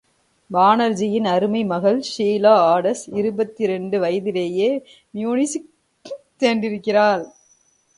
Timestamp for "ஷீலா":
2.07-2.53